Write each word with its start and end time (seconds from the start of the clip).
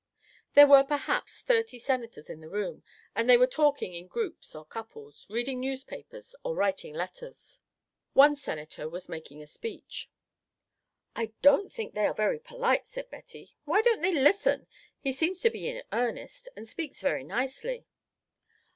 There 0.55 0.65
were 0.65 0.83
perhaps 0.83 1.41
thirty 1.43 1.77
Senators 1.77 2.27
in 2.27 2.39
the 2.41 2.49
room, 2.49 2.81
and 3.15 3.29
they 3.29 3.37
were 3.37 3.45
talking 3.45 3.93
in 3.93 4.07
groups 4.07 4.55
or 4.55 4.65
couples, 4.65 5.27
reading 5.29 5.59
newspapers, 5.59 6.33
or 6.43 6.55
writing 6.55 6.95
letters. 6.95 7.59
One 8.13 8.35
Senator 8.35 8.89
was 8.89 9.07
making 9.07 9.43
a 9.43 9.45
speech. 9.45 10.09
"I 11.15 11.33
don't 11.43 11.71
think 11.71 11.93
they 11.93 12.07
are 12.07 12.15
very 12.15 12.39
polite," 12.39 12.87
said 12.87 13.11
Betty. 13.11 13.51
"Why 13.65 13.83
don't 13.83 14.01
they 14.01 14.11
listen? 14.11 14.65
He 14.99 15.11
seems 15.11 15.39
to 15.41 15.51
be 15.51 15.69
in 15.69 15.83
earnest 15.93 16.49
and 16.55 16.67
speaks 16.67 16.99
very 17.01 17.23
nicely." 17.23 17.85